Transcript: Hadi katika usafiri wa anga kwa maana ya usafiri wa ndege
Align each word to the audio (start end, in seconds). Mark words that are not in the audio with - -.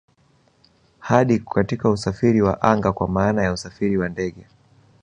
Hadi 0.99 1.39
katika 1.39 1.89
usafiri 1.89 2.41
wa 2.41 2.61
anga 2.61 2.91
kwa 2.93 3.07
maana 3.07 3.43
ya 3.43 3.53
usafiri 3.53 3.97
wa 3.97 4.09
ndege 4.09 4.45